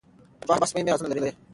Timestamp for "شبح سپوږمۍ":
0.45-0.89